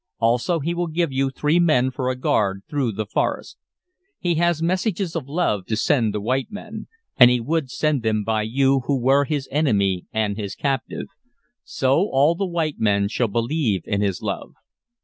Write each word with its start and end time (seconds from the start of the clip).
Also 0.17 0.59
he 0.59 0.73
will 0.73 0.87
give 0.87 1.11
you 1.11 1.29
three 1.29 1.59
men 1.59 1.91
for 1.91 2.09
a 2.09 2.15
guard 2.15 2.63
through 2.67 2.91
the 2.91 3.05
forest. 3.05 3.59
He 4.17 4.33
has 4.33 4.59
messages 4.59 5.15
of 5.15 5.27
love 5.29 5.67
to 5.67 5.75
send 5.77 6.11
the 6.11 6.19
white 6.19 6.51
men, 6.51 6.87
and 7.17 7.29
he 7.29 7.39
would 7.39 7.69
send 7.69 8.01
them 8.01 8.23
by 8.23 8.41
you 8.41 8.79
who 8.87 8.99
were 8.99 9.25
his 9.25 9.47
enemy 9.51 10.07
and 10.11 10.37
his 10.37 10.55
captive. 10.55 11.05
So 11.63 12.09
all 12.11 12.33
the 12.33 12.47
white 12.47 12.79
men 12.79 13.09
shall 13.09 13.27
believe 13.27 13.83
in 13.85 14.01
his 14.01 14.23
love." 14.23 14.53